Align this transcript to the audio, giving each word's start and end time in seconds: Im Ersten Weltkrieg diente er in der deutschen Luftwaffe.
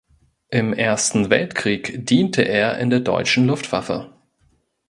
Im 0.49 0.73
Ersten 0.73 1.29
Weltkrieg 1.29 2.07
diente 2.07 2.41
er 2.41 2.79
in 2.79 2.89
der 2.89 3.01
deutschen 3.01 3.45
Luftwaffe. 3.45 4.11